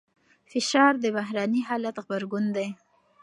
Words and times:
فشار 0.51 0.93
د 1.03 1.05
بهرني 1.17 1.61
حالت 1.67 1.95
غبرګون 2.05 2.45
دی. 2.55 2.67